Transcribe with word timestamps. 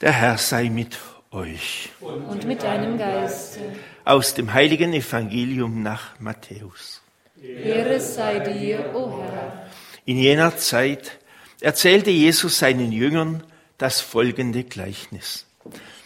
Der 0.00 0.12
Herr 0.12 0.38
sei 0.38 0.70
mit 0.70 0.96
euch. 1.32 1.90
Und 2.00 2.46
mit 2.46 2.62
deinem 2.62 2.96
Geiste. 2.98 3.58
Aus 4.04 4.32
dem 4.32 4.54
heiligen 4.54 4.92
Evangelium 4.92 5.82
nach 5.82 6.20
Matthäus. 6.20 7.02
Ehre 7.42 7.98
sei 7.98 8.38
dir, 8.38 8.94
o 8.94 9.20
Herr. 9.20 9.68
In 10.04 10.18
jener 10.18 10.56
Zeit 10.56 11.18
erzählte 11.60 12.10
Jesus 12.10 12.60
seinen 12.60 12.92
Jüngern 12.92 13.42
das 13.76 14.00
folgende 14.00 14.62
Gleichnis. 14.62 15.46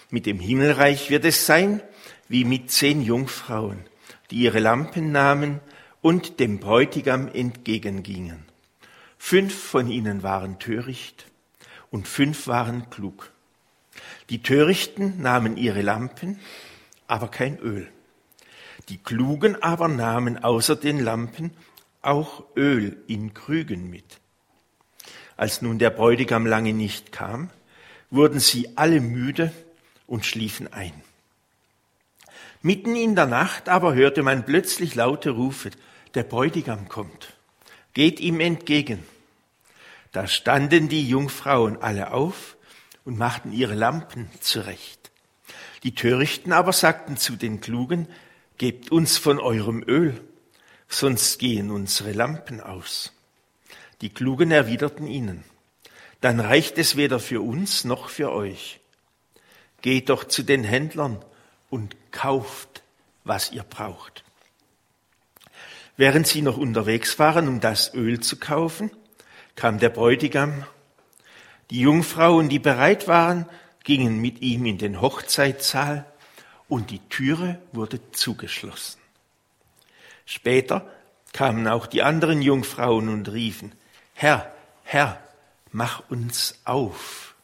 Mit 0.08 0.24
dem 0.24 0.40
Himmelreich 0.40 1.10
wird 1.10 1.26
es 1.26 1.44
sein, 1.44 1.82
wie 2.28 2.46
mit 2.46 2.70
zehn 2.70 3.02
Jungfrauen, 3.02 3.84
die 4.30 4.36
ihre 4.36 4.60
Lampen 4.60 5.12
nahmen 5.12 5.60
und 6.00 6.40
dem 6.40 6.60
Bräutigam 6.60 7.28
entgegengingen. 7.28 8.46
Fünf 9.18 9.54
von 9.54 9.90
ihnen 9.90 10.22
waren 10.22 10.58
töricht 10.58 11.26
und 11.90 12.08
fünf 12.08 12.46
waren 12.46 12.88
klug. 12.88 13.32
Die 14.32 14.42
Törichten 14.42 15.20
nahmen 15.20 15.58
ihre 15.58 15.82
Lampen, 15.82 16.40
aber 17.06 17.28
kein 17.28 17.58
Öl. 17.58 17.86
Die 18.88 18.96
Klugen 18.96 19.62
aber 19.62 19.88
nahmen 19.88 20.42
außer 20.42 20.74
den 20.74 21.00
Lampen 21.00 21.50
auch 22.00 22.42
Öl 22.56 22.96
in 23.08 23.34
Krügen 23.34 23.90
mit. 23.90 24.20
Als 25.36 25.60
nun 25.60 25.78
der 25.78 25.90
Bräutigam 25.90 26.46
lange 26.46 26.72
nicht 26.72 27.12
kam, 27.12 27.50
wurden 28.08 28.40
sie 28.40 28.74
alle 28.74 29.02
müde 29.02 29.52
und 30.06 30.24
schliefen 30.24 30.72
ein. 30.72 30.94
Mitten 32.62 32.96
in 32.96 33.14
der 33.14 33.26
Nacht 33.26 33.68
aber 33.68 33.94
hörte 33.94 34.22
man 34.22 34.46
plötzlich 34.46 34.94
laute 34.94 35.28
Rufe, 35.28 35.72
der 36.14 36.22
Bräutigam 36.22 36.88
kommt, 36.88 37.34
geht 37.92 38.18
ihm 38.18 38.40
entgegen. 38.40 39.04
Da 40.10 40.26
standen 40.26 40.88
die 40.88 41.06
Jungfrauen 41.06 41.82
alle 41.82 42.14
auf 42.14 42.56
und 43.04 43.18
machten 43.18 43.52
ihre 43.52 43.74
Lampen 43.74 44.30
zurecht. 44.40 45.10
Die 45.82 45.94
Törichten 45.94 46.52
aber 46.52 46.72
sagten 46.72 47.16
zu 47.16 47.36
den 47.36 47.60
Klugen, 47.60 48.08
gebt 48.58 48.92
uns 48.92 49.18
von 49.18 49.40
eurem 49.40 49.82
Öl, 49.86 50.20
sonst 50.88 51.38
gehen 51.38 51.70
unsere 51.70 52.12
Lampen 52.12 52.60
aus. 52.60 53.12
Die 54.00 54.10
Klugen 54.10 54.50
erwiderten 54.50 55.06
ihnen, 55.06 55.44
dann 56.20 56.38
reicht 56.38 56.78
es 56.78 56.96
weder 56.96 57.18
für 57.18 57.40
uns 57.40 57.84
noch 57.84 58.08
für 58.08 58.30
euch. 58.32 58.80
Geht 59.80 60.08
doch 60.08 60.24
zu 60.24 60.44
den 60.44 60.62
Händlern 60.62 61.24
und 61.70 61.96
kauft, 62.12 62.82
was 63.24 63.50
ihr 63.50 63.64
braucht. 63.64 64.22
Während 65.96 66.26
sie 66.26 66.42
noch 66.42 66.56
unterwegs 66.56 67.18
waren, 67.18 67.48
um 67.48 67.60
das 67.60 67.92
Öl 67.94 68.20
zu 68.20 68.36
kaufen, 68.36 68.90
kam 69.56 69.78
der 69.78 69.90
Bräutigam 69.90 70.64
die 71.72 71.80
Jungfrauen, 71.80 72.50
die 72.50 72.58
bereit 72.58 73.08
waren, 73.08 73.46
gingen 73.82 74.20
mit 74.20 74.42
ihm 74.42 74.66
in 74.66 74.76
den 74.76 75.00
Hochzeitssaal 75.00 76.04
und 76.68 76.90
die 76.90 76.98
Türe 77.08 77.62
wurde 77.72 77.98
zugeschlossen. 78.12 79.00
Später 80.26 80.86
kamen 81.32 81.66
auch 81.66 81.86
die 81.86 82.02
anderen 82.02 82.42
Jungfrauen 82.42 83.08
und 83.08 83.32
riefen, 83.32 83.72
Herr, 84.12 84.52
Herr, 84.82 85.18
mach 85.70 86.10
uns 86.10 86.60
auf. 86.66 87.34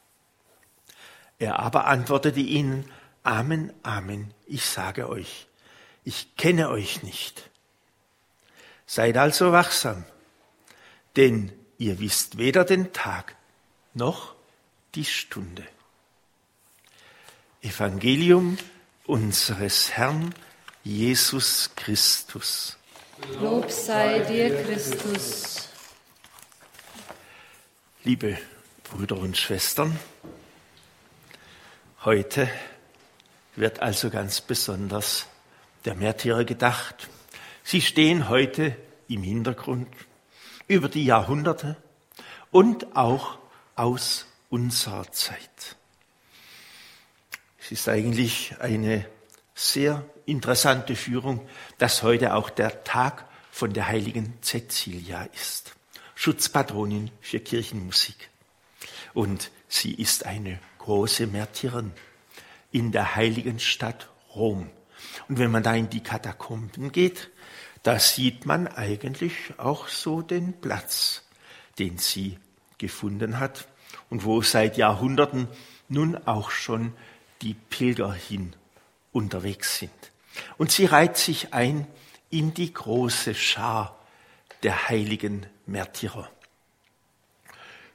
Er 1.39 1.57
aber 1.57 1.87
antwortete 1.87 2.39
ihnen, 2.39 2.85
Amen, 3.23 3.73
Amen, 3.81 4.31
ich 4.45 4.63
sage 4.63 5.09
euch, 5.09 5.47
ich 6.03 6.35
kenne 6.37 6.69
euch 6.69 7.01
nicht. 7.01 7.49
Seid 8.85 9.17
also 9.17 9.51
wachsam, 9.51 10.05
denn 11.15 11.51
ihr 11.79 11.99
wisst 11.99 12.37
weder 12.37 12.63
den 12.63 12.93
Tag 12.93 13.35
noch 13.99 14.33
die 14.95 15.05
Stunde. 15.05 15.63
Evangelium 17.61 18.57
unseres 19.05 19.91
Herrn 19.91 20.33
Jesus 20.83 21.69
Christus. 21.75 22.77
Lob 23.41 23.69
sei 23.69 24.19
dir, 24.19 24.63
Christus. 24.63 25.67
Liebe 28.05 28.37
Brüder 28.85 29.17
und 29.17 29.37
Schwestern, 29.37 29.99
heute 32.05 32.49
wird 33.57 33.81
also 33.81 34.09
ganz 34.09 34.39
besonders 34.39 35.27
der 35.83 35.95
Märtyrer 35.95 36.45
gedacht. 36.45 37.09
Sie 37.63 37.81
stehen 37.81 38.29
heute 38.29 38.77
im 39.09 39.21
Hintergrund 39.21 39.89
über 40.69 40.87
die 40.87 41.03
Jahrhunderte 41.03 41.75
und 42.51 42.95
auch 42.95 43.37
aus 43.79 44.25
unserer 44.49 45.09
Zeit. 45.13 45.77
Es 47.57 47.71
ist 47.71 47.87
eigentlich 47.87 48.53
eine 48.59 49.05
sehr 49.55 50.05
interessante 50.25 50.97
Führung, 50.97 51.47
dass 51.77 52.03
heute 52.03 52.35
auch 52.35 52.49
der 52.49 52.83
Tag 52.83 53.25
von 53.51 53.71
der 53.71 53.87
heiligen 53.87 54.33
Cecilia 54.41 55.23
ist. 55.33 55.75
Schutzpatronin 56.13 57.09
für 57.21 57.39
Kirchenmusik. 57.39 58.29
Und 59.13 59.49
sie 59.69 59.93
ist 59.93 60.25
eine 60.25 60.59
große 60.79 61.27
Märtyrerin 61.27 61.93
in 62.71 62.91
der 62.91 63.15
heiligen 63.15 63.59
Stadt 63.59 64.09
Rom. 64.35 64.69
Und 65.29 65.39
wenn 65.39 65.51
man 65.51 65.63
da 65.63 65.73
in 65.73 65.89
die 65.89 66.03
Katakomben 66.03 66.91
geht, 66.91 67.29
da 67.83 67.97
sieht 67.97 68.45
man 68.45 68.67
eigentlich 68.67 69.53
auch 69.57 69.87
so 69.87 70.21
den 70.21 70.59
Platz, 70.59 71.23
den 71.77 71.97
sie 71.97 72.37
gefunden 72.79 73.39
hat 73.39 73.67
und 74.09 74.25
wo 74.25 74.41
seit 74.41 74.77
Jahrhunderten 74.77 75.47
nun 75.87 76.17
auch 76.27 76.49
schon 76.49 76.93
die 77.43 77.53
Pilger 77.53 78.11
hin 78.11 78.55
unterwegs 79.11 79.77
sind. 79.77 79.91
Und 80.57 80.71
sie 80.71 80.85
reiht 80.85 81.17
sich 81.17 81.53
ein 81.53 81.87
in 82.29 82.53
die 82.53 82.73
große 82.73 83.35
Schar 83.35 83.95
der 84.63 84.89
heiligen 84.89 85.45
Märtyrer. 85.65 86.29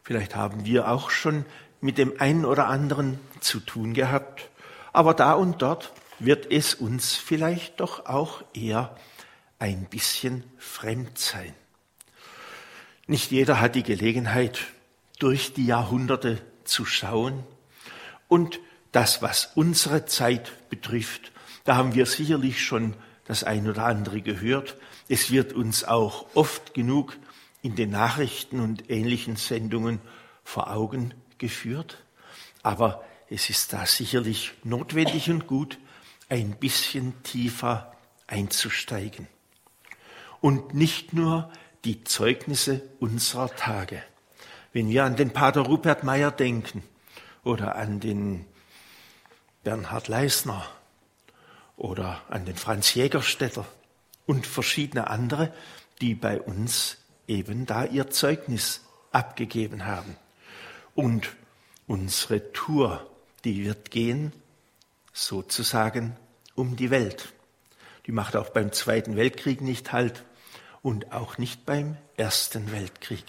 Vielleicht 0.02 0.36
haben 0.36 0.64
wir 0.64 0.88
auch 0.88 1.10
schon 1.10 1.44
mit 1.80 1.98
dem 1.98 2.20
einen 2.20 2.44
oder 2.44 2.68
anderen 2.68 3.18
zu 3.40 3.60
tun 3.60 3.94
gehabt, 3.94 4.48
aber 4.92 5.14
da 5.14 5.32
und 5.32 5.62
dort 5.62 5.92
wird 6.18 6.50
es 6.50 6.74
uns 6.74 7.14
vielleicht 7.14 7.80
doch 7.80 8.06
auch 8.06 8.44
eher 8.54 8.96
ein 9.58 9.84
bisschen 9.86 10.44
fremd 10.58 11.18
sein. 11.18 11.54
Nicht 13.06 13.31
jeder 13.31 13.60
hat 13.60 13.75
die 13.75 13.82
Gelegenheit, 13.82 14.60
durch 15.19 15.53
die 15.53 15.66
Jahrhunderte 15.66 16.41
zu 16.65 16.84
schauen. 16.84 17.44
Und 18.28 18.60
das, 18.92 19.22
was 19.22 19.53
unsere 19.54 20.06
Zeit 20.06 20.69
betrifft, 20.70 21.32
da 21.64 21.76
haben 21.76 21.94
wir 21.94 22.06
sicherlich 22.06 22.64
schon 22.64 22.94
das 23.26 23.44
ein 23.44 23.69
oder 23.69 23.84
andere 23.84 24.22
gehört. 24.22 24.76
Es 25.09 25.31
wird 25.31 25.53
uns 25.53 25.84
auch 25.84 26.26
oft 26.34 26.75
genug 26.75 27.16
in 27.62 27.75
den 27.76 27.91
Nachrichten 27.91 28.60
und 28.60 28.91
ähnlichen 28.91 29.37
Sendungen 29.37 30.00
vor 30.43 30.70
Augen 30.70 31.14
geführt. 31.38 32.03
Aber 32.62 33.04
es 33.31 33.50
ist 33.50 33.72
da 33.72 33.87
sicherlich 33.87 34.53
notwendig 34.62 35.31
und 35.31 35.47
gut, 35.47 35.78
ein 36.28 36.56
bisschen 36.56 37.22
tiefer 37.22 37.94
einzusteigen. 38.26 39.28
Und 40.41 40.75
nicht 40.75 41.12
nur 41.12 41.50
die 41.84 42.04
Zeugnisse 42.04 42.82
unserer 43.00 43.54
Tage. 43.54 44.02
Wenn 44.72 44.88
wir 44.88 45.04
an 45.04 45.16
den 45.16 45.32
Pater 45.32 45.62
Rupert 45.62 46.02
Meyer 46.02 46.30
denken 46.30 46.82
oder 47.44 47.76
an 47.76 48.00
den 48.00 48.46
Bernhard 49.62 50.08
Leisner 50.08 50.66
oder 51.76 52.22
an 52.28 52.44
den 52.44 52.56
Franz 52.56 52.94
Jägerstätter 52.94 53.66
und 54.26 54.46
verschiedene 54.46 55.08
andere, 55.08 55.52
die 56.00 56.14
bei 56.14 56.40
uns 56.40 56.98
eben 57.26 57.66
da 57.66 57.84
ihr 57.84 58.10
Zeugnis 58.10 58.82
abgegeben 59.12 59.86
haben. 59.86 60.16
Und 60.94 61.34
unsere 61.86 62.52
Tour, 62.52 63.08
die 63.44 63.64
wird 63.64 63.90
gehen, 63.90 64.32
sozusagen 65.12 66.16
um 66.54 66.76
die 66.76 66.90
Welt. 66.90 67.32
Die 68.06 68.12
macht 68.12 68.37
auch 68.37 68.50
beim 68.50 68.72
Zweiten 68.72 69.16
Weltkrieg 69.16 69.60
nicht 69.60 69.92
Halt 69.92 70.25
und 70.84 71.12
auch 71.12 71.38
nicht 71.38 71.64
beim 71.64 71.96
Ersten 72.16 72.70
Weltkrieg. 72.70 73.25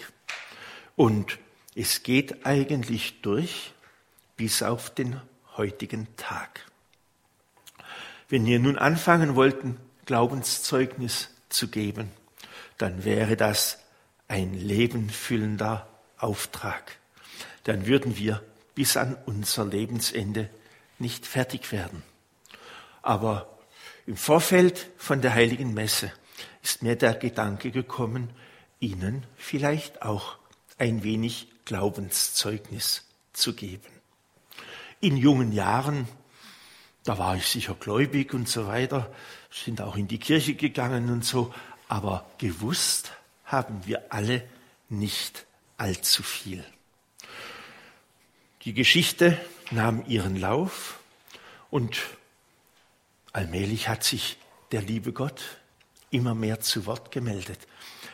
Und 0.94 1.38
es 1.74 2.02
geht 2.02 2.44
eigentlich 2.44 3.22
durch 3.22 3.72
bis 4.36 4.62
auf 4.62 4.90
den 4.90 5.20
heutigen 5.56 6.06
Tag. 6.18 6.60
Wenn 8.28 8.44
wir 8.44 8.58
nun 8.58 8.76
anfangen 8.76 9.36
wollten, 9.36 9.78
Glaubenszeugnis 10.04 11.30
zu 11.48 11.68
geben, 11.68 12.10
dann 12.76 13.04
wäre 13.04 13.36
das 13.38 13.78
ein 14.28 14.52
lebenfüllender 14.52 15.88
Auftrag. 16.18 16.98
Dann 17.64 17.86
würden 17.86 18.18
wir 18.18 18.42
bis 18.74 18.98
an 18.98 19.16
unser 19.24 19.64
Lebensende 19.64 20.50
nicht 20.98 21.24
fertig 21.24 21.72
werden. 21.72 22.02
Aber 23.00 23.58
im 24.06 24.18
Vorfeld 24.18 24.90
von 24.98 25.22
der 25.22 25.32
heiligen 25.32 25.72
Messe 25.72 26.12
ist 26.66 26.82
mir 26.82 26.96
der 26.96 27.14
Gedanke 27.14 27.70
gekommen, 27.70 28.28
Ihnen 28.80 29.24
vielleicht 29.36 30.02
auch 30.02 30.36
ein 30.78 31.04
wenig 31.04 31.46
Glaubenszeugnis 31.64 33.04
zu 33.32 33.54
geben. 33.54 33.92
in 35.00 35.16
jungen 35.16 35.52
Jahren, 35.52 36.08
da 37.04 37.18
war 37.18 37.36
ich 37.36 37.46
sicher 37.46 37.76
gläubig 37.78 38.34
und 38.34 38.48
so 38.48 38.66
weiter, 38.66 39.14
sind 39.48 39.80
auch 39.80 39.94
in 39.94 40.08
die 40.08 40.18
Kirche 40.18 40.54
gegangen 40.54 41.08
und 41.10 41.24
so, 41.24 41.54
aber 41.86 42.28
gewusst 42.38 43.12
haben 43.44 43.86
wir 43.86 44.12
alle 44.12 44.42
nicht 44.88 45.46
allzu 45.76 46.24
viel. 46.24 46.64
Die 48.62 48.74
Geschichte 48.74 49.38
nahm 49.70 50.04
ihren 50.08 50.34
Lauf 50.34 50.98
und 51.70 51.96
allmählich 53.32 53.88
hat 53.88 54.02
sich 54.02 54.36
der 54.72 54.82
liebe 54.82 55.12
Gott 55.12 55.60
immer 56.10 56.34
mehr 56.34 56.60
zu 56.60 56.86
Wort 56.86 57.10
gemeldet. 57.10 57.58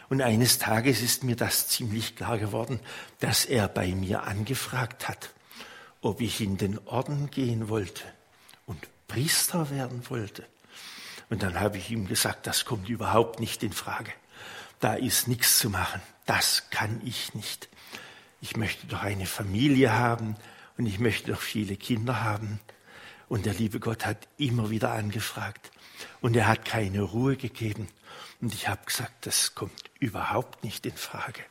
Und 0.09 0.21
eines 0.21 0.59
Tages 0.59 1.01
ist 1.01 1.25
mir 1.25 1.37
das 1.37 1.69
ziemlich 1.69 2.17
klar 2.17 2.39
geworden, 2.39 2.81
dass 3.21 3.45
er 3.45 3.69
bei 3.69 3.89
mir 3.95 4.25
angefragt 4.25 5.09
hat, 5.09 5.31
ob 6.01 6.21
ich 6.21 6.41
in 6.41 6.59
den 6.59 6.79
Orden 6.87 7.31
gehen 7.31 7.69
wollte 7.69 8.05
und 8.67 8.87
Priester 9.09 9.71
werden 9.71 10.03
wollte. 10.11 10.45
Und 11.31 11.43
dann 11.43 11.59
habe 11.59 11.79
ich 11.79 11.91
ihm 11.91 12.07
gesagt, 12.09 12.47
das 12.47 12.65
kommt 12.65 12.89
überhaupt 12.89 13.41
nicht 13.41 13.63
in 13.63 13.73
Frage. 13.73 14.13
Da 14.81 14.95
ist 14.95 15.29
nichts 15.29 15.59
zu 15.59 15.71
machen. 15.71 16.03
Das 16.27 16.69
kann 16.71 17.01
ich 17.05 17.35
nicht. 17.35 17.69
Ich 18.41 18.57
möchte 18.57 18.87
doch 18.87 19.03
eine 19.03 19.27
Familie 19.27 19.93
haben 19.93 20.37
und 20.77 20.87
ich 20.87 20.99
möchte 20.99 21.33
doch 21.33 21.41
viele 21.41 21.77
Kinder 21.77 22.23
haben. 22.23 22.61
Und 23.29 23.47
der 23.47 23.55
liebe 23.55 23.81
Gott 23.81 24.05
hat 24.05 24.29
immer 24.37 24.69
wieder 24.69 24.93
angefragt 24.93 25.71
und 26.21 26.37
er 26.37 26.47
hat 26.47 26.65
keine 26.65 27.03
Ruhe 27.03 27.37
gegeben. 27.37 27.89
Und 28.41 28.55
ich 28.55 28.69
habe 28.69 28.85
gesagt, 28.85 29.27
das 29.27 29.55
kommt 29.55 29.91
überhaupt 30.01 30.65
nicht 30.65 30.85
in 30.87 30.97
Frage. 30.97 31.43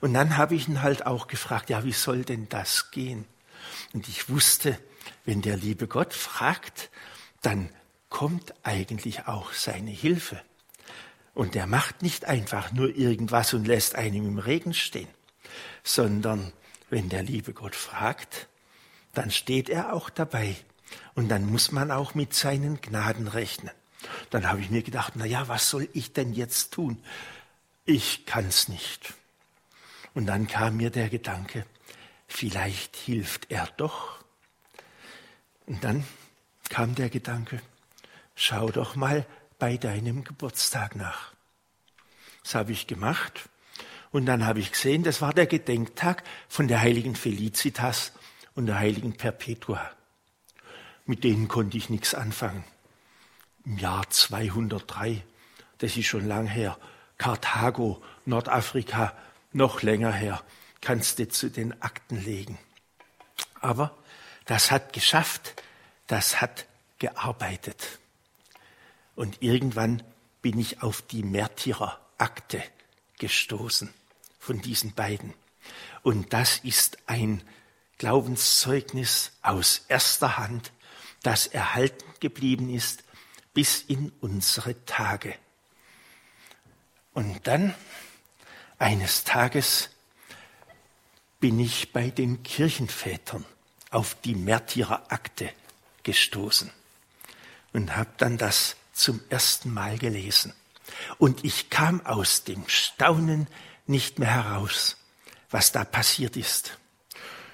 Und 0.00 0.14
dann 0.14 0.36
habe 0.36 0.54
ich 0.54 0.68
ihn 0.68 0.82
halt 0.82 1.06
auch 1.06 1.26
gefragt, 1.26 1.70
ja, 1.70 1.84
wie 1.84 1.92
soll 1.92 2.24
denn 2.24 2.48
das 2.48 2.90
gehen? 2.90 3.26
Und 3.92 4.08
ich 4.08 4.28
wusste, 4.28 4.78
wenn 5.24 5.42
der 5.42 5.56
liebe 5.56 5.86
Gott 5.88 6.14
fragt, 6.14 6.90
dann 7.42 7.68
kommt 8.08 8.54
eigentlich 8.62 9.26
auch 9.26 9.52
seine 9.52 9.90
Hilfe. 9.90 10.40
Und 11.34 11.54
er 11.54 11.66
macht 11.66 12.02
nicht 12.02 12.24
einfach 12.24 12.72
nur 12.72 12.96
irgendwas 12.96 13.52
und 13.52 13.66
lässt 13.66 13.94
einen 13.94 14.26
im 14.26 14.38
Regen 14.38 14.72
stehen, 14.72 15.08
sondern 15.84 16.52
wenn 16.88 17.08
der 17.08 17.22
liebe 17.22 17.52
Gott 17.52 17.74
fragt, 17.74 18.48
dann 19.12 19.30
steht 19.30 19.68
er 19.68 19.92
auch 19.92 20.08
dabei. 20.08 20.56
Und 21.14 21.28
dann 21.28 21.46
muss 21.46 21.72
man 21.72 21.90
auch 21.90 22.14
mit 22.14 22.34
seinen 22.34 22.80
Gnaden 22.80 23.28
rechnen. 23.28 23.72
Dann 24.30 24.48
habe 24.48 24.60
ich 24.60 24.70
mir 24.70 24.82
gedacht, 24.82 25.14
na 25.16 25.24
ja, 25.24 25.48
was 25.48 25.70
soll 25.70 25.88
ich 25.92 26.12
denn 26.12 26.32
jetzt 26.32 26.72
tun? 26.72 27.02
Ich 27.84 28.26
kann's 28.26 28.68
nicht. 28.68 29.14
Und 30.14 30.26
dann 30.26 30.46
kam 30.46 30.76
mir 30.76 30.90
der 30.90 31.08
Gedanke, 31.08 31.66
vielleicht 32.26 32.96
hilft 32.96 33.50
er 33.50 33.68
doch. 33.76 34.18
Und 35.66 35.84
dann 35.84 36.04
kam 36.68 36.94
der 36.94 37.10
Gedanke, 37.10 37.60
schau 38.34 38.70
doch 38.70 38.96
mal 38.96 39.26
bei 39.58 39.76
deinem 39.76 40.24
Geburtstag 40.24 40.96
nach. 40.96 41.32
Das 42.42 42.54
habe 42.54 42.72
ich 42.72 42.86
gemacht. 42.86 43.48
Und 44.10 44.26
dann 44.26 44.46
habe 44.46 44.60
ich 44.60 44.72
gesehen, 44.72 45.02
das 45.02 45.20
war 45.20 45.34
der 45.34 45.46
Gedenktag 45.46 46.22
von 46.48 46.68
der 46.68 46.80
heiligen 46.80 47.16
Felicitas 47.16 48.12
und 48.54 48.66
der 48.66 48.78
heiligen 48.78 49.16
Perpetua. 49.16 49.90
Mit 51.06 51.24
denen 51.24 51.48
konnte 51.48 51.76
ich 51.76 51.88
nichts 51.88 52.14
anfangen. 52.14 52.64
Im 53.64 53.78
Jahr 53.78 54.08
203, 54.10 55.22
das 55.78 55.96
ist 55.96 56.06
schon 56.06 56.26
lang 56.26 56.46
her, 56.46 56.78
Karthago, 57.18 58.02
Nordafrika, 58.24 59.16
noch 59.52 59.82
länger 59.82 60.12
her, 60.12 60.42
kannst 60.80 61.18
du 61.18 61.28
zu 61.28 61.50
den 61.50 61.80
Akten 61.80 62.22
legen. 62.22 62.58
Aber 63.60 63.96
das 64.44 64.70
hat 64.70 64.92
geschafft, 64.92 65.62
das 66.06 66.40
hat 66.40 66.66
gearbeitet. 66.98 67.98
Und 69.14 69.42
irgendwann 69.42 70.02
bin 70.42 70.58
ich 70.58 70.82
auf 70.82 71.02
die 71.02 71.22
Märtyrerakte 71.22 72.62
gestoßen 73.18 73.92
von 74.38 74.60
diesen 74.60 74.92
beiden. 74.92 75.34
Und 76.02 76.32
das 76.32 76.58
ist 76.58 76.98
ein 77.06 77.42
Glaubenszeugnis 77.98 79.32
aus 79.42 79.84
erster 79.88 80.36
Hand, 80.36 80.72
das 81.26 81.48
erhalten 81.48 82.04
geblieben 82.20 82.70
ist 82.70 83.02
bis 83.52 83.82
in 83.82 84.12
unsere 84.20 84.84
Tage. 84.84 85.34
Und 87.14 87.46
dann, 87.48 87.74
eines 88.78 89.24
Tages, 89.24 89.90
bin 91.40 91.58
ich 91.58 91.92
bei 91.92 92.10
den 92.10 92.44
Kirchenvätern 92.44 93.44
auf 93.90 94.16
die 94.24 94.36
Märtyrerakte 94.36 95.50
gestoßen 96.04 96.70
und 97.72 97.96
habe 97.96 98.10
dann 98.18 98.38
das 98.38 98.76
zum 98.92 99.20
ersten 99.28 99.74
Mal 99.74 99.98
gelesen. 99.98 100.54
Und 101.18 101.44
ich 101.44 101.70
kam 101.70 102.06
aus 102.06 102.44
dem 102.44 102.68
Staunen 102.68 103.48
nicht 103.86 104.20
mehr 104.20 104.32
heraus, 104.32 104.96
was 105.50 105.72
da 105.72 105.84
passiert 105.84 106.36
ist. 106.36 106.78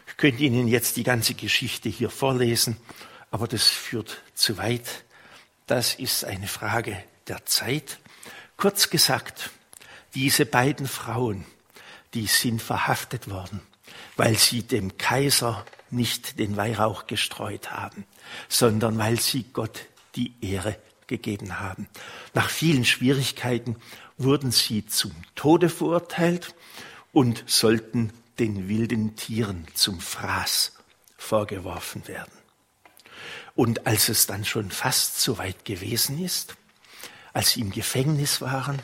Ich 0.09 0.19
könnte 0.19 0.43
Ihnen 0.43 0.69
jetzt 0.69 0.97
die 0.99 1.05
ganze 1.05 1.33
Geschichte 1.33 1.89
hier 1.89 2.11
vorlesen, 2.11 2.77
aber 3.33 3.49
das 3.49 3.67
führt 3.67 4.23
zu 4.35 4.59
weit. 4.59 5.05
Das 5.67 5.95
ist 5.95 6.25
eine 6.25 6.47
Frage 6.47 7.03
der 7.27 7.45
Zeit. 7.47 7.99
Kurz 8.57 8.91
gesagt, 8.91 9.51
diese 10.15 10.47
beiden 10.47 10.87
Frauen, 10.87 11.45
die 12.15 12.27
sind 12.27 12.63
verhaftet 12.63 13.29
worden, 13.31 13.61
weil 14.17 14.37
sie 14.37 14.63
dem 14.63 14.99
Kaiser 14.99 15.65
nicht 15.91 16.39
den 16.39 16.57
Weihrauch 16.57 17.07
gestreut 17.07 17.71
haben, 17.71 18.05
sondern 18.49 18.99
weil 18.99 19.19
sie 19.19 19.45
Gott 19.53 19.87
die 20.15 20.35
Ehre 20.43 20.79
gegeben 21.07 21.59
haben. 21.59 21.89
Nach 22.35 22.51
vielen 22.51 22.85
Schwierigkeiten 22.85 23.77
wurden 24.19 24.53
sie 24.53 24.87
zum 24.87 25.13
Tode 25.35 25.71
verurteilt 25.71 26.55
und 27.13 27.45
sollten 27.47 28.13
den 28.39 28.69
wilden 28.69 29.17
Tieren 29.17 29.67
zum 29.75 30.01
Fraß 30.01 30.73
vorgeworfen 31.17 32.07
werden. 32.09 32.42
Und 33.55 33.87
als 33.87 34.09
es 34.09 34.27
dann 34.27 34.45
schon 34.45 34.71
fast 34.71 35.21
so 35.21 35.39
weit 35.39 35.65
gewesen 35.65 36.23
ist, 36.23 36.57
als 37.33 37.53
sie 37.53 37.61
im 37.61 37.71
Gefängnis 37.71 38.41
waren, 38.41 38.79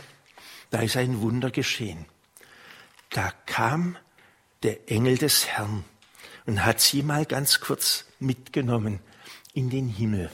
da 0.71 0.81
ist 0.81 0.97
ein 0.97 1.21
Wunder 1.21 1.51
geschehen. 1.51 2.07
Da 3.11 3.33
kam 3.47 3.97
der 4.63 4.91
Engel 4.91 5.19
des 5.19 5.47
Herrn 5.47 5.85
und 6.47 6.65
hat 6.65 6.81
sie 6.81 7.03
mal 7.03 7.25
ganz 7.25 7.61
kurz 7.61 8.05
mitgenommen 8.19 9.01
in 9.55 9.71
den 9.71 9.89
Himmel. 9.89 10.31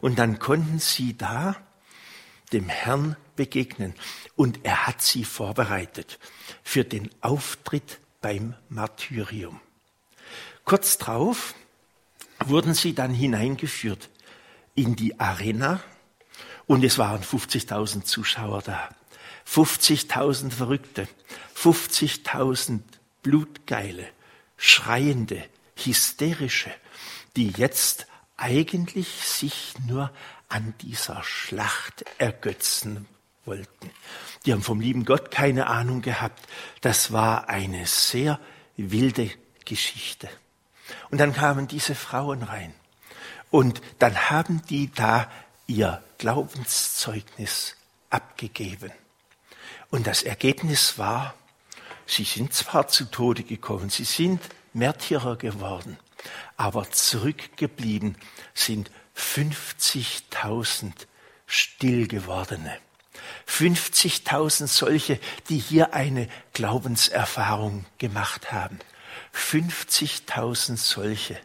Und 0.00 0.18
dann 0.18 0.38
konnten 0.38 0.78
sie 0.78 1.16
da 1.16 1.56
dem 2.52 2.68
Herrn 2.68 3.16
begegnen. 3.34 3.94
Und 4.34 4.64
er 4.64 4.86
hat 4.86 5.02
sie 5.02 5.24
vorbereitet 5.24 6.18
für 6.62 6.84
den 6.84 7.10
Auftritt 7.20 7.98
beim 8.20 8.54
Martyrium. 8.68 9.60
Kurz 10.64 10.98
darauf 10.98 11.54
wurden 12.44 12.74
sie 12.74 12.94
dann 12.94 13.12
hineingeführt 13.12 14.08
in 14.74 14.96
die 14.96 15.18
Arena 15.18 15.80
und 16.66 16.84
es 16.84 16.98
waren 16.98 17.22
50.000 17.22 18.04
Zuschauer 18.04 18.62
da. 18.62 18.88
50.000 19.48 20.50
Verrückte, 20.50 21.08
50.000 21.56 22.80
Blutgeile, 23.22 24.08
Schreiende, 24.56 25.44
Hysterische, 25.76 26.72
die 27.36 27.52
jetzt 27.56 28.06
eigentlich 28.36 29.08
sich 29.08 29.74
nur 29.86 30.10
an 30.48 30.74
dieser 30.80 31.22
Schlacht 31.22 32.04
ergötzen 32.18 33.06
wollten. 33.44 33.90
Die 34.44 34.52
haben 34.52 34.62
vom 34.62 34.80
lieben 34.80 35.04
Gott 35.04 35.30
keine 35.30 35.66
Ahnung 35.66 36.02
gehabt. 36.02 36.46
Das 36.80 37.12
war 37.12 37.48
eine 37.48 37.86
sehr 37.86 38.40
wilde 38.76 39.30
Geschichte. 39.64 40.28
Und 41.10 41.18
dann 41.18 41.32
kamen 41.32 41.68
diese 41.68 41.94
Frauen 41.94 42.42
rein. 42.42 42.74
Und 43.50 43.80
dann 43.98 44.30
haben 44.30 44.62
die 44.68 44.90
da 44.92 45.30
ihr 45.66 46.02
Glaubenszeugnis 46.18 47.76
abgegeben. 48.10 48.92
Und 49.90 50.06
das 50.06 50.22
Ergebnis 50.22 50.98
war, 50.98 51.34
sie 52.06 52.24
sind 52.24 52.52
zwar 52.52 52.88
zu 52.88 53.04
Tode 53.06 53.42
gekommen, 53.42 53.90
sie 53.90 54.04
sind 54.04 54.40
Märtyrer 54.72 55.36
geworden, 55.36 55.98
aber 56.56 56.90
zurückgeblieben 56.90 58.16
sind 58.54 58.90
50.000 59.16 60.92
stillgewordene. 61.46 62.78
50.000 63.48 64.66
solche, 64.66 65.18
die 65.48 65.58
hier 65.58 65.94
eine 65.94 66.28
Glaubenserfahrung 66.52 67.86
gemacht 67.98 68.52
haben. 68.52 68.78
50.000 69.34 70.76
solche, 70.76 71.38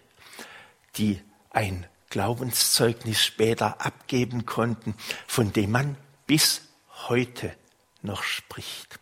die 0.97 1.21
ein 1.49 1.85
Glaubenszeugnis 2.09 3.23
später 3.23 3.81
abgeben 3.81 4.45
konnten, 4.45 4.95
von 5.27 5.53
dem 5.53 5.71
man 5.71 5.97
bis 6.27 6.61
heute 7.07 7.55
noch 8.01 8.23
spricht. 8.23 8.99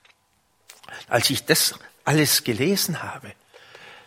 Als 1.08 1.30
ich 1.30 1.46
das 1.46 1.76
alles 2.06 2.44
gelesen 2.44 3.04
habe, 3.04 3.34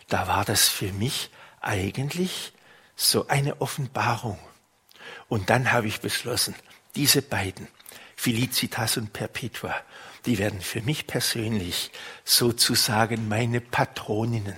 da 0.07 0.27
war 0.27 0.45
das 0.45 0.69
für 0.69 0.91
mich 0.93 1.29
eigentlich 1.61 2.53
so 2.95 3.27
eine 3.27 3.61
Offenbarung. 3.61 4.39
Und 5.27 5.49
dann 5.49 5.71
habe 5.71 5.87
ich 5.87 6.01
beschlossen, 6.01 6.55
diese 6.95 7.21
beiden, 7.21 7.67
Felicitas 8.15 8.97
und 8.97 9.13
Perpetua, 9.13 9.75
die 10.25 10.37
werden 10.37 10.61
für 10.61 10.81
mich 10.81 11.07
persönlich 11.07 11.91
sozusagen 12.23 13.27
meine 13.27 13.61
Patroninnen, 13.61 14.55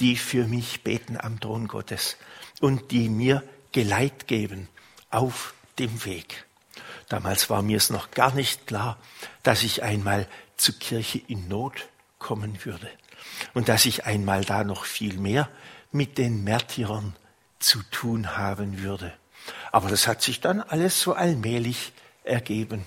die 0.00 0.16
für 0.16 0.46
mich 0.46 0.82
beten 0.82 1.16
am 1.18 1.40
Thron 1.40 1.68
Gottes 1.68 2.16
und 2.60 2.90
die 2.90 3.08
mir 3.08 3.42
Geleit 3.72 4.26
geben 4.26 4.68
auf 5.10 5.54
dem 5.78 6.04
Weg. 6.04 6.46
Damals 7.08 7.50
war 7.50 7.62
mir 7.62 7.76
es 7.76 7.90
noch 7.90 8.10
gar 8.10 8.34
nicht 8.34 8.66
klar, 8.66 8.98
dass 9.42 9.62
ich 9.62 9.82
einmal 9.82 10.26
zur 10.56 10.78
Kirche 10.78 11.20
in 11.28 11.48
Not 11.48 11.88
kommen 12.18 12.64
würde 12.64 12.90
und 13.54 13.68
dass 13.68 13.86
ich 13.86 14.06
einmal 14.06 14.44
da 14.44 14.64
noch 14.64 14.84
viel 14.84 15.18
mehr 15.18 15.48
mit 15.92 16.18
den 16.18 16.42
Märtyrern 16.42 17.14
zu 17.58 17.82
tun 17.90 18.36
haben 18.36 18.82
würde. 18.82 19.12
Aber 19.72 19.88
das 19.88 20.08
hat 20.08 20.22
sich 20.22 20.40
dann 20.40 20.60
alles 20.60 21.00
so 21.00 21.12
allmählich 21.12 21.92
ergeben. 22.24 22.86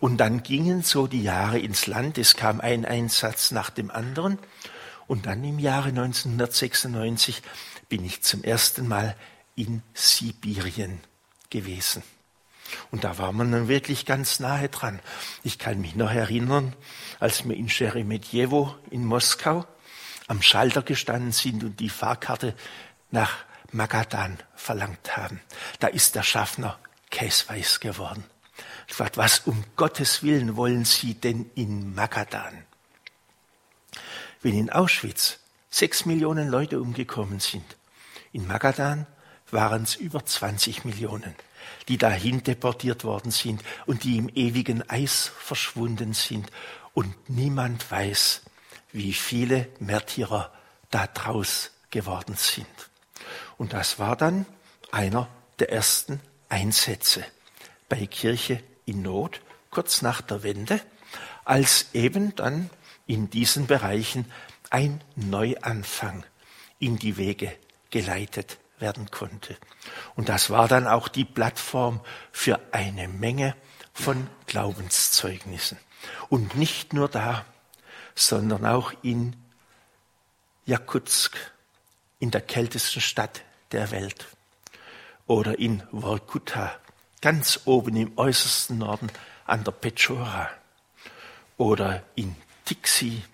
Und 0.00 0.18
dann 0.18 0.42
gingen 0.42 0.82
so 0.82 1.06
die 1.06 1.22
Jahre 1.22 1.58
ins 1.58 1.86
Land, 1.86 2.18
es 2.18 2.36
kam 2.36 2.60
ein 2.60 2.84
Einsatz 2.84 3.50
nach 3.50 3.70
dem 3.70 3.90
anderen. 3.90 4.38
Und 5.06 5.26
dann 5.26 5.42
im 5.42 5.58
Jahre 5.58 5.88
1996 5.88 7.42
bin 7.88 8.04
ich 8.04 8.22
zum 8.22 8.44
ersten 8.44 8.86
Mal 8.86 9.16
in 9.56 9.82
Sibirien 9.94 11.00
gewesen. 11.50 12.02
Und 12.90 13.04
da 13.04 13.18
war 13.18 13.32
man 13.32 13.50
dann 13.50 13.68
wirklich 13.68 14.04
ganz 14.04 14.40
nahe 14.40 14.68
dran. 14.68 15.00
Ich 15.42 15.58
kann 15.58 15.80
mich 15.80 15.96
noch 15.96 16.10
erinnern, 16.10 16.74
als 17.18 17.48
wir 17.48 17.56
in 17.56 17.68
Sheremetyevo 17.68 18.74
in 18.90 19.04
Moskau 19.04 19.66
am 20.26 20.42
Schalter 20.42 20.82
gestanden 20.82 21.32
sind 21.32 21.64
und 21.64 21.80
die 21.80 21.88
Fahrkarte 21.88 22.54
nach 23.10 23.36
Magadan 23.72 24.38
verlangt 24.54 25.16
haben. 25.16 25.40
Da 25.80 25.88
ist 25.88 26.14
der 26.14 26.22
Schaffner 26.22 26.78
käsweiß 27.10 27.80
geworden. 27.80 28.24
Ich 28.86 28.94
fragte, 28.94 29.18
was 29.18 29.40
um 29.40 29.64
Gottes 29.76 30.22
Willen 30.22 30.56
wollen 30.56 30.84
Sie 30.84 31.14
denn 31.14 31.50
in 31.54 31.94
Magadan? 31.94 32.64
Wenn 34.40 34.54
in 34.54 34.70
Auschwitz 34.70 35.38
sechs 35.70 36.06
Millionen 36.06 36.48
Leute 36.48 36.80
umgekommen 36.80 37.40
sind, 37.40 37.76
in 38.32 38.46
Magadan 38.46 39.06
waren 39.50 39.82
es 39.82 39.96
über 39.96 40.24
20 40.24 40.84
Millionen, 40.84 41.34
die 41.88 41.98
dahin 41.98 42.42
deportiert 42.42 43.04
worden 43.04 43.30
sind 43.30 43.62
und 43.86 44.04
die 44.04 44.16
im 44.18 44.28
ewigen 44.28 44.88
Eis 44.88 45.30
verschwunden 45.38 46.12
sind. 46.12 46.50
Und 46.94 47.30
niemand 47.30 47.90
weiß, 47.90 48.42
wie 48.92 49.12
viele 49.12 49.68
Märtyrer 49.80 50.52
da 50.90 51.06
draus 51.06 51.70
geworden 51.90 52.34
sind. 52.36 52.66
Und 53.56 53.72
das 53.72 53.98
war 53.98 54.16
dann 54.16 54.46
einer 54.90 55.28
der 55.58 55.72
ersten 55.72 56.20
Einsätze 56.48 57.24
bei 57.88 58.06
Kirche 58.06 58.62
in 58.86 59.02
Not, 59.02 59.40
kurz 59.70 60.02
nach 60.02 60.20
der 60.20 60.42
Wende, 60.42 60.80
als 61.44 61.86
eben 61.94 62.34
dann 62.36 62.70
in 63.06 63.30
diesen 63.30 63.66
Bereichen 63.66 64.30
ein 64.70 65.02
Neuanfang 65.16 66.24
in 66.78 66.98
die 66.98 67.16
Wege 67.16 67.54
geleitet 67.90 68.58
werden 68.78 69.10
konnte. 69.10 69.56
Und 70.14 70.28
das 70.28 70.50
war 70.50 70.68
dann 70.68 70.86
auch 70.86 71.08
die 71.08 71.24
Plattform 71.24 72.00
für 72.32 72.60
eine 72.72 73.08
Menge 73.08 73.56
von 73.92 74.28
Glaubenszeugnissen. 74.46 75.78
Und 76.28 76.54
nicht 76.54 76.92
nur 76.92 77.08
da, 77.08 77.44
sondern 78.14 78.66
auch 78.66 78.92
in 79.02 79.36
Jakutsk, 80.66 81.36
in 82.18 82.30
der 82.30 82.40
kältesten 82.40 83.00
Stadt 83.00 83.42
der 83.72 83.90
Welt. 83.90 84.26
Oder 85.26 85.58
in 85.58 85.82
Vorkuta, 85.90 86.78
ganz 87.20 87.60
oben 87.64 87.96
im 87.96 88.16
äußersten 88.16 88.78
Norden 88.78 89.10
an 89.44 89.64
der 89.64 89.72
Pechora. 89.72 90.50
Oder 91.56 92.04
in 92.14 92.36
Tixi 92.64 93.24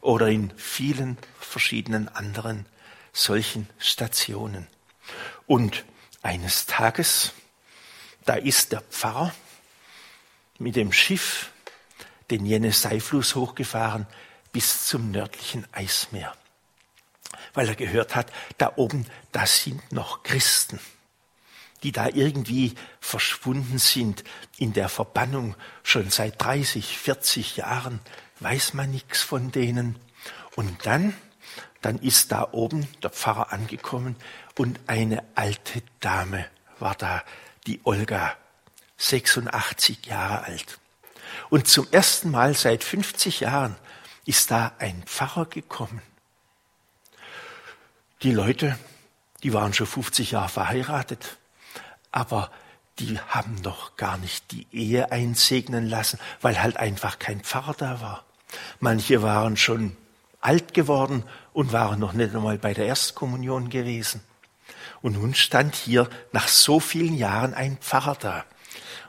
oder 0.00 0.28
in 0.28 0.52
vielen 0.56 1.16
verschiedenen 1.38 2.08
anderen 2.08 2.66
solchen 3.12 3.68
Stationen. 3.78 4.66
Und 5.46 5.84
eines 6.22 6.66
Tages, 6.66 7.32
da 8.24 8.34
ist 8.34 8.72
der 8.72 8.82
Pfarrer 8.82 9.34
mit 10.58 10.76
dem 10.76 10.92
Schiff 10.92 11.50
den 12.30 12.44
Jenisei-Fluss 12.44 13.34
hochgefahren 13.34 14.06
bis 14.52 14.86
zum 14.86 15.10
nördlichen 15.10 15.66
Eismeer 15.72 16.34
weil 17.54 17.68
er 17.68 17.74
gehört 17.74 18.14
hat, 18.14 18.32
da 18.58 18.72
oben, 18.76 19.06
da 19.32 19.46
sind 19.46 19.92
noch 19.92 20.22
Christen, 20.22 20.80
die 21.82 21.92
da 21.92 22.08
irgendwie 22.08 22.74
verschwunden 23.00 23.78
sind 23.78 24.24
in 24.58 24.72
der 24.72 24.88
Verbannung 24.88 25.54
schon 25.82 26.10
seit 26.10 26.42
30, 26.42 26.98
40 26.98 27.56
Jahren, 27.56 28.00
weiß 28.40 28.74
man 28.74 28.90
nichts 28.90 29.22
von 29.22 29.50
denen. 29.52 29.96
Und 30.56 30.86
dann, 30.86 31.14
dann 31.80 31.98
ist 31.98 32.32
da 32.32 32.48
oben 32.52 32.86
der 33.02 33.10
Pfarrer 33.10 33.52
angekommen 33.52 34.16
und 34.58 34.78
eine 34.86 35.24
alte 35.34 35.82
Dame 36.00 36.46
war 36.78 36.94
da, 36.94 37.22
die 37.66 37.80
Olga, 37.84 38.36
86 38.96 40.06
Jahre 40.06 40.44
alt. 40.44 40.78
Und 41.48 41.68
zum 41.68 41.86
ersten 41.90 42.30
Mal 42.30 42.54
seit 42.54 42.84
50 42.84 43.40
Jahren 43.40 43.76
ist 44.26 44.50
da 44.50 44.72
ein 44.78 45.02
Pfarrer 45.06 45.46
gekommen 45.46 46.02
die 48.22 48.32
Leute, 48.32 48.78
die 49.42 49.52
waren 49.52 49.72
schon 49.72 49.86
50 49.86 50.32
Jahre 50.32 50.48
verheiratet, 50.48 51.38
aber 52.12 52.50
die 52.98 53.18
haben 53.18 53.56
noch 53.62 53.96
gar 53.96 54.18
nicht 54.18 54.50
die 54.52 54.66
Ehe 54.72 55.10
einsegnen 55.10 55.88
lassen, 55.88 56.18
weil 56.40 56.60
halt 56.60 56.76
einfach 56.76 57.18
kein 57.18 57.40
Pfarrer 57.40 57.74
da 57.74 58.00
war. 58.00 58.24
Manche 58.78 59.22
waren 59.22 59.56
schon 59.56 59.96
alt 60.40 60.74
geworden 60.74 61.24
und 61.52 61.72
waren 61.72 62.00
noch 62.00 62.12
nicht 62.12 62.34
einmal 62.34 62.58
bei 62.58 62.74
der 62.74 62.86
Erstkommunion 62.86 63.70
gewesen. 63.70 64.22
Und 65.02 65.14
nun 65.14 65.34
stand 65.34 65.74
hier 65.74 66.08
nach 66.32 66.48
so 66.48 66.80
vielen 66.80 67.16
Jahren 67.16 67.54
ein 67.54 67.78
Pfarrer 67.78 68.16
da. 68.16 68.44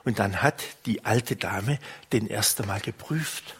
Und 0.04 0.18
dann 0.18 0.42
hat 0.42 0.62
die 0.86 1.04
alte 1.04 1.36
Dame 1.36 1.78
den 2.12 2.26
erst 2.26 2.60
einmal 2.60 2.80
geprüft, 2.80 3.56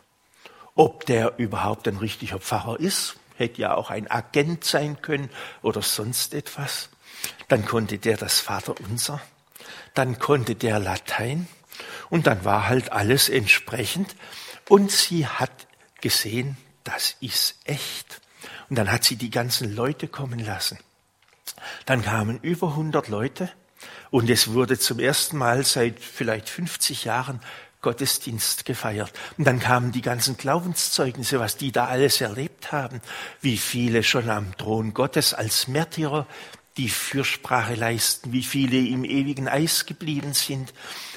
ob 0.74 1.04
der 1.06 1.38
überhaupt 1.38 1.86
ein 1.88 1.98
richtiger 1.98 2.38
Pfarrer 2.38 2.80
ist 2.80 3.16
hätte 3.42 3.60
ja 3.60 3.74
auch 3.74 3.90
ein 3.90 4.10
Agent 4.10 4.64
sein 4.64 5.00
können 5.02 5.30
oder 5.62 5.82
sonst 5.82 6.34
etwas. 6.34 6.88
Dann 7.48 7.64
konnte 7.64 7.98
der 7.98 8.16
das 8.16 8.40
Vaterunser, 8.40 9.20
dann 9.94 10.18
konnte 10.18 10.54
der 10.54 10.78
Latein 10.78 11.46
und 12.10 12.26
dann 12.26 12.44
war 12.44 12.68
halt 12.68 12.92
alles 12.92 13.28
entsprechend 13.28 14.14
und 14.68 14.90
sie 14.90 15.26
hat 15.26 15.50
gesehen, 16.00 16.56
das 16.84 17.16
ist 17.20 17.56
echt. 17.64 18.20
Und 18.68 18.76
dann 18.76 18.90
hat 18.90 19.04
sie 19.04 19.16
die 19.16 19.30
ganzen 19.30 19.74
Leute 19.74 20.08
kommen 20.08 20.38
lassen. 20.38 20.78
Dann 21.86 22.02
kamen 22.02 22.38
über 22.40 22.68
100 22.68 23.08
Leute 23.08 23.50
und 24.10 24.30
es 24.30 24.52
wurde 24.52 24.78
zum 24.78 24.98
ersten 24.98 25.36
Mal 25.36 25.64
seit 25.64 26.00
vielleicht 26.00 26.48
50 26.48 27.04
Jahren 27.04 27.40
Gottesdienst 27.82 28.64
gefeiert. 28.64 29.12
Und 29.36 29.46
dann 29.46 29.58
kamen 29.58 29.92
die 29.92 30.02
ganzen 30.02 30.36
Glaubenszeugnisse, 30.36 31.40
was 31.40 31.56
die 31.56 31.72
da 31.72 31.86
alles 31.86 32.20
erlebt 32.20 32.72
haben, 32.72 33.00
wie 33.40 33.58
viele 33.58 34.04
schon 34.04 34.30
am 34.30 34.56
Thron 34.56 34.94
Gottes 34.94 35.34
als 35.34 35.66
Märtyrer 35.66 36.26
die 36.76 36.88
Fürsprache 36.88 37.74
leisten, 37.74 38.32
wie 38.32 38.42
viele 38.42 38.78
im 38.78 39.04
ewigen 39.04 39.48
Eis 39.48 39.86
geblieben 39.86 40.34
sind. 40.34 40.72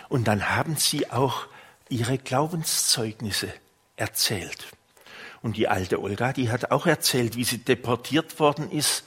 Und 0.09 0.27
dann 0.27 0.49
haben 0.49 0.75
sie 0.75 1.11
auch 1.11 1.47
ihre 1.89 2.17
Glaubenszeugnisse 2.17 3.53
erzählt. 3.95 4.67
Und 5.41 5.57
die 5.57 5.67
alte 5.67 6.01
Olga, 6.01 6.33
die 6.33 6.49
hat 6.49 6.71
auch 6.71 6.87
erzählt, 6.87 7.35
wie 7.35 7.43
sie 7.43 7.59
deportiert 7.59 8.39
worden 8.39 8.71
ist 8.71 9.03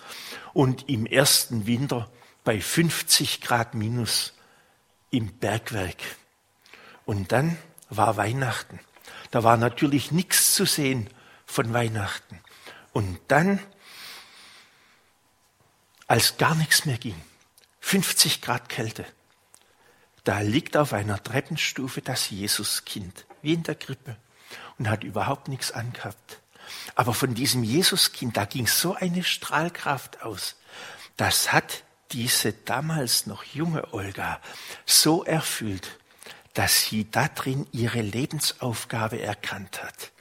und 0.55 0.89
im 0.89 1.05
ersten 1.05 1.67
Winter 1.67 2.09
bei 2.45 2.61
50 2.61 3.41
Grad 3.41 3.75
minus 3.75 4.33
im 5.11 5.33
Bergwerk 5.33 5.97
und 7.09 7.33
dann 7.33 7.57
war 7.89 8.19
Weihnachten. 8.19 8.81
Da 9.31 9.43
war 9.43 9.57
natürlich 9.57 10.13
nichts 10.13 10.55
zu 10.55 10.67
sehen 10.67 11.09
von 11.47 11.73
Weihnachten. 11.73 12.39
Und 12.93 13.19
dann, 13.29 13.61
als 16.09 16.39
gar 16.39 16.55
nichts 16.57 16.85
mehr 16.85 16.99
ging, 16.99 17.21
50 17.81 18.41
Grad 18.43 18.69
Kälte, 18.69 19.07
da 20.25 20.41
liegt 20.41 20.77
auf 20.77 20.93
einer 20.93 21.23
Treppenstufe 21.23 22.03
das 22.03 22.31
Jesuskind, 22.31 23.25
wie 23.41 23.55
in 23.55 23.63
der 23.63 23.77
Krippe, 23.77 24.17
und 24.79 24.89
hat 24.89 25.05
überhaupt 25.05 25.49
nichts 25.49 25.71
angehabt. 25.73 26.41
Aber 26.95 27.15
von 27.15 27.35
diesem 27.35 27.63
Jesuskind, 27.65 28.37
da 28.37 28.45
ging 28.45 28.67
so 28.67 28.95
eine 28.95 29.23
Strahlkraft 29.23 30.23
aus. 30.23 30.57
Das 31.17 31.53
hat 31.53 31.85
diese 32.13 32.53
damals 32.53 33.27
noch 33.27 33.45
junge 33.45 33.93
Olga 33.93 34.41
so 34.85 35.25
erfüllt, 35.25 35.99
dass 36.55 36.85
sie 36.87 37.11
darin 37.11 37.67
ihre 37.73 38.01
Lebensaufgabe 38.01 39.21
erkannt 39.21 39.83
hat 39.83 40.13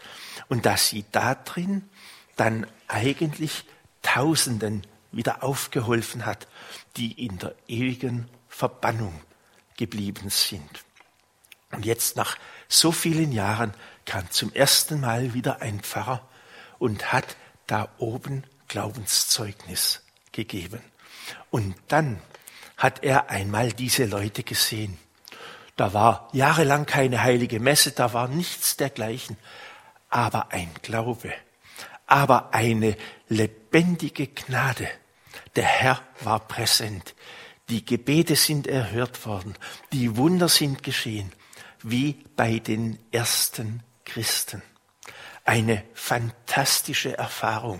und 0.47 0.65
dass 0.65 0.87
sie 0.89 1.05
darin 1.11 1.89
dann 2.35 2.67
eigentlich 2.87 3.65
Tausenden 4.03 4.87
wieder 5.11 5.43
aufgeholfen 5.43 6.25
hat, 6.25 6.47
die 6.95 7.25
in 7.25 7.37
der 7.37 7.55
ewigen 7.67 8.29
Verbannung 8.49 9.21
geblieben 9.77 10.29
sind. 10.29 10.69
Und 11.71 11.85
jetzt 11.85 12.15
nach 12.15 12.37
so 12.67 12.91
vielen 12.91 13.31
Jahren 13.31 13.73
kam 14.05 14.29
zum 14.31 14.53
ersten 14.53 15.01
Mal 15.01 15.33
wieder 15.33 15.61
ein 15.61 15.81
Pfarrer 15.81 16.27
und 16.79 17.11
hat 17.11 17.35
da 17.67 17.89
oben 17.97 18.43
Glaubenszeugnis 18.67 20.03
gegeben. 20.31 20.81
Und 21.49 21.75
dann 21.87 22.21
hat 22.77 23.03
er 23.03 23.29
einmal 23.29 23.73
diese 23.73 24.05
Leute 24.05 24.43
gesehen. 24.43 24.97
Da 25.75 25.93
war 25.93 26.29
jahrelang 26.31 26.85
keine 26.85 27.21
heilige 27.21 27.59
Messe, 27.59 27.91
da 27.91 28.13
war 28.13 28.27
nichts 28.27 28.77
dergleichen, 28.77 29.37
aber 30.09 30.51
ein 30.51 30.69
Glaube, 30.81 31.33
aber 32.07 32.53
eine 32.53 32.97
lebendige 33.27 34.27
Gnade. 34.27 34.89
Der 35.55 35.65
Herr 35.65 36.01
war 36.21 36.39
präsent. 36.39 37.13
Die 37.69 37.85
Gebete 37.85 38.35
sind 38.35 38.65
erhört 38.65 39.25
worden. 39.25 39.55
Die 39.91 40.15
Wunder 40.15 40.47
sind 40.47 40.83
geschehen, 40.83 41.31
wie 41.83 42.23
bei 42.35 42.59
den 42.59 42.97
ersten 43.11 43.83
Christen. 44.05 44.63
Eine 45.43 45.83
fantastische 45.93 47.17
Erfahrung, 47.17 47.79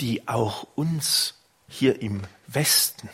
die 0.00 0.26
auch 0.26 0.66
uns 0.74 1.34
hier 1.68 2.00
im 2.02 2.22
Westen 2.46 3.08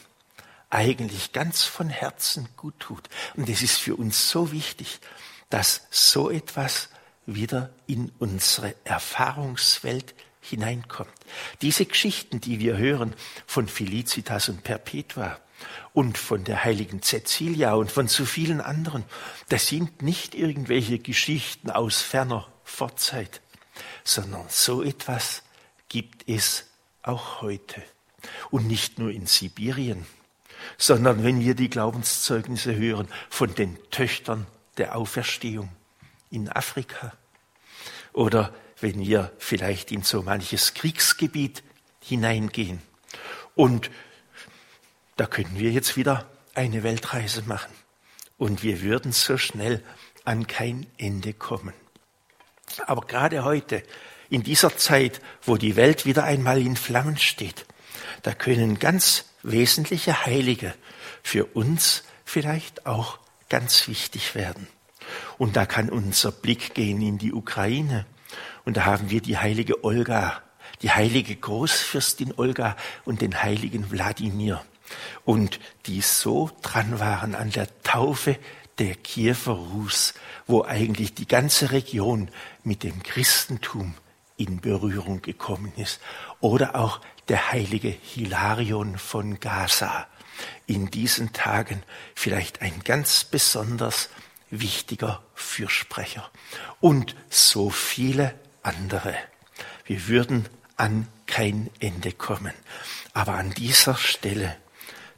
eigentlich 0.71 1.33
ganz 1.33 1.63
von 1.63 1.89
Herzen 1.89 2.49
gut 2.57 2.79
tut. 2.81 3.09
Und 3.35 3.49
es 3.49 3.63
ist 3.63 3.79
für 3.79 3.97
uns 3.97 4.31
so 4.31 4.53
wichtig, 4.53 5.01
dass 5.49 5.87
so 5.91 6.31
etwas 6.31 6.89
wieder 7.25 7.71
in 7.87 8.13
unsere 8.19 8.75
Erfahrungswelt 8.85 10.15
hineinkommt. 10.47 11.11
Diese 11.63 11.87
Geschichten, 11.87 12.41
die 12.41 12.61
wir 12.61 12.77
hören 12.77 13.15
von 13.47 13.69
Felicitas 13.69 14.49
und 14.49 14.63
Perpetua 14.63 15.39
und 15.93 16.19
von 16.19 16.45
der 16.45 16.65
heiligen 16.65 17.03
Cecilia 17.03 17.75
und 17.75 17.91
von 17.91 18.09
so 18.09 18.25
vielen 18.25 18.61
anderen, 18.61 19.05
das 19.49 19.67
sind 19.67 20.03
nicht 20.03 20.35
irgendwelche 20.35 20.99
Geschichten 20.99 21.71
aus 21.71 22.03
ferner 22.03 22.47
Vorzeit, 22.65 23.41
sondern 24.05 24.47
so 24.49 24.83
etwas 24.83 25.43
gibt 25.89 26.29
es 26.29 26.67
auch 27.03 27.43
heute. 27.43 27.83
Und 28.51 28.67
nicht 28.67 28.99
nur 28.99 29.11
in 29.11 29.27
Sibirien, 29.27 30.05
sondern 30.79 31.23
wenn 31.23 31.41
wir 31.41 31.55
die 31.55 31.71
Glaubenszeugnisse 31.71 32.75
hören 32.75 33.09
von 33.31 33.55
den 33.55 33.79
Töchtern 33.91 34.47
der 34.79 34.97
Auferstehung 34.97 35.69
in 36.31 36.49
Afrika 36.49 37.13
oder 38.13 38.53
wenn 38.81 39.01
wir 39.01 39.33
vielleicht 39.39 39.93
in 39.93 40.03
so 40.03 40.23
manches 40.23 40.75
Kriegsgebiet 40.75 41.63
hineingehen. 42.03 42.81
Und 43.55 43.91
da 45.17 45.27
können 45.27 45.59
wir 45.59 45.71
jetzt 45.71 45.97
wieder 45.97 46.29
eine 46.55 46.83
Weltreise 46.83 47.43
machen. 47.43 47.73
Und 48.39 48.63
wir 48.63 48.83
würden 48.83 49.13
so 49.13 49.39
schnell 49.39 49.83
an 50.25 50.47
kein 50.47 50.87
Ende 50.99 51.33
kommen. 51.33 51.73
Aber 52.87 53.03
gerade 53.07 53.45
heute, 53.45 53.83
in 54.29 54.43
dieser 54.43 54.77
Zeit, 54.77 55.21
wo 55.43 55.57
die 55.57 55.77
Welt 55.77 56.05
wieder 56.05 56.25
einmal 56.25 56.61
in 56.61 56.77
Flammen 56.77 57.17
steht, 57.17 57.65
da 58.23 58.35
können 58.35 58.79
ganz 58.79 59.25
wesentliche 59.43 60.27
Heilige 60.27 60.75
für 61.23 61.47
uns 61.47 62.03
vielleicht 62.25 62.87
auch 62.87 63.19
ganz 63.49 63.87
wichtig 63.89 64.35
werden. 64.35 64.67
Und 65.39 65.57
da 65.57 65.65
kann 65.65 65.89
unser 65.89 66.33
Blick 66.33 66.75
gehen 66.75 67.01
in 67.01 67.19
die 67.19 67.33
Ukraine, 67.33 68.05
und 68.65 68.77
da 68.77 68.85
haben 68.85 69.11
wir 69.11 69.21
die 69.21 69.39
heilige 69.39 69.85
Olga, 69.85 70.43
die 70.83 70.91
heilige 70.91 71.37
Großfürstin 71.37 72.35
Olga 72.37 72.77
und 73.05 73.23
den 73.23 73.43
heiligen 73.43 73.91
Wladimir. 73.91 74.63
Und 75.25 75.59
die 75.87 76.01
so 76.01 76.51
dran 76.63 77.01
waren 77.01 77.35
an 77.35 77.51
der 77.51 77.69
Taufe 77.83 78.39
der 78.79 78.95
Kiewer 78.95 79.55
Rus, 79.55 80.15
wo 80.47 80.65
eigentlich 80.65 81.15
die 81.15 81.27
ganze 81.27 81.73
Region 81.73 82.29
mit 82.63 82.83
dem 82.83 83.03
Christentum 83.03 83.95
in 84.37 84.61
Berührung 84.61 85.23
gekommen 85.23 85.73
ist. 85.77 86.01
Oder 86.41 86.77
auch 86.77 87.01
der 87.29 87.53
heilige 87.53 87.89
Hilarion 87.89 88.99
von 88.99 89.41
Gaza. 89.41 90.07
In 90.67 90.91
diesen 90.91 91.33
Tagen 91.33 91.83
vielleicht 92.15 92.61
ein 92.61 92.81
ganz 92.85 93.25
besonders 93.25 94.11
wichtiger 94.51 95.23
Fürsprecher. 95.35 96.31
Und 96.81 97.17
so 97.31 97.71
viele 97.71 98.35
andere. 98.63 99.15
Wir 99.85 100.09
würden 100.09 100.49
an 100.77 101.09
kein 101.27 101.71
Ende 101.81 102.13
kommen. 102.13 102.53
Aber 103.13 103.35
an 103.35 103.51
dieser 103.53 103.97
Stelle, 103.97 104.57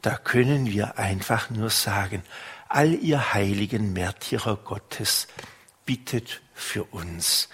da 0.03 0.17
können 0.17 0.67
wir 0.67 0.99
einfach 0.99 1.51
nur 1.51 1.71
sagen, 1.71 2.23
all 2.69 2.95
ihr 2.95 3.33
heiligen 3.35 3.93
Märtyrer 3.93 4.57
Gottes, 4.57 5.27
bittet 5.87 6.43
für 6.55 6.85
uns. 6.85 7.49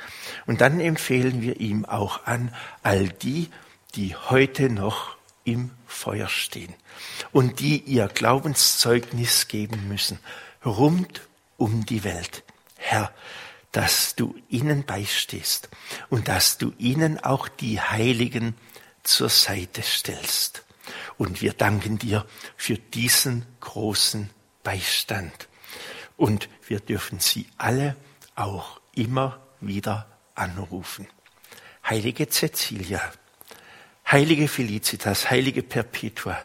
Und 0.47 0.61
dann 0.61 0.81
empfehlen 0.81 1.41
wir 1.41 1.61
ihm 1.61 1.85
auch 1.85 2.27
an, 2.27 2.53
all 2.83 3.09
die, 3.09 3.49
die 3.95 4.17
heute 4.17 4.71
noch 4.71 5.17
im 5.45 5.71
Feuer 5.87 6.29
stehen 6.29 6.75
und 7.31 7.61
die 7.61 7.79
ihr 7.79 8.09
Glaubenszeugnis 8.09 9.47
geben 9.47 9.89
müssen, 9.89 10.19
rund 10.65 11.21
um 11.57 11.87
die 11.87 12.05
Welt. 12.05 12.45
Herr, 12.77 13.13
dass 13.73 14.15
du 14.15 14.37
ihnen 14.49 14.85
beistehst 14.85 15.69
und 16.09 16.29
dass 16.29 16.59
du 16.59 16.73
ihnen 16.79 17.19
auch 17.19 17.49
die 17.49 17.81
Heiligen 17.81 18.55
zur 19.03 19.29
Seite 19.29 19.83
stellst. 19.83 20.65
Und 21.19 21.43
wir 21.43 21.53
danken 21.55 21.99
dir 21.99 22.25
für 22.57 22.77
diesen 22.79 23.47
großen 23.61 24.31
Beistand. 24.63 25.49
Und 26.17 26.49
wir 26.69 26.81
dürfen 26.81 27.19
sie 27.19 27.47
alle 27.59 27.97
auch 28.37 28.81
immer 28.95 29.45
wieder 29.61 30.07
anrufen. 30.37 31.09
Heilige 31.85 32.29
Cecilia, 32.29 33.01
heilige 34.11 34.47
Felicitas, 34.47 35.31
heilige 35.31 35.63
Perpetua, 35.63 36.41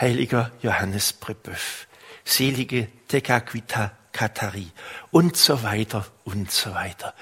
heiliger 0.00 0.50
Johannes 0.62 1.12
Brebeuf, 1.12 1.86
selige 2.24 2.88
Tekaquita 3.06 3.96
Katharie 4.14 4.70
und 5.10 5.36
so 5.36 5.62
weiter 5.62 6.06
und 6.24 6.50
so 6.50 6.72
weiter. 6.72 7.12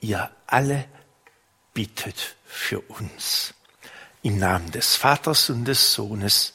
Ihr 0.00 0.28
alle 0.46 0.86
bittet 1.74 2.36
für 2.44 2.80
uns. 2.80 3.54
Im 4.22 4.38
Namen 4.38 4.72
des 4.72 4.96
Vaters 4.96 5.50
und 5.50 5.66
des 5.66 5.92
Sohnes 5.92 6.54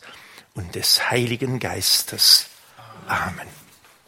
und 0.55 0.75
des 0.75 1.09
Heiligen 1.09 1.59
Geistes. 1.59 2.47
Amen. 3.07 3.62